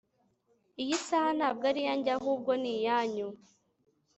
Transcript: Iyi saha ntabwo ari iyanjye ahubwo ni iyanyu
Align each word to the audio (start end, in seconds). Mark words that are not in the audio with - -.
Iyi 0.81 0.95
saha 1.05 1.29
ntabwo 1.37 1.63
ari 1.69 1.79
iyanjye 1.83 2.09
ahubwo 2.17 2.51
ni 2.61 2.71
iyanyu 2.77 3.27